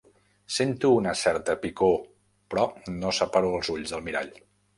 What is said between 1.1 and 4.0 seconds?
certa picor, però no separo els ulls